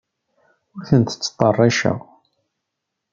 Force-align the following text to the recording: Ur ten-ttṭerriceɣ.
Ur 0.75 0.81
ten-ttṭerriceɣ. 0.89 1.99